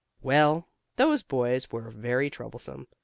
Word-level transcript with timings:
Well, 0.23 0.67
those 0.95 1.21
boys 1.21 1.71
were 1.71 1.91
very 1.91 2.31
troublesome. 2.31 2.87